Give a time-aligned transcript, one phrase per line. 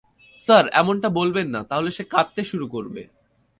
[0.37, 3.01] Sir, এমনটা বলবেন না, তাহলে সে কাঁদতে শুরু করবে।